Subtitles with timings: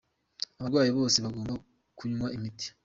[0.59, 1.53] Abarwayi bose bagomba
[1.97, 2.67] kunywa imiti.